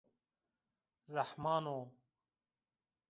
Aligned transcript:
Rehman 1.15 1.65
o 1.75 1.79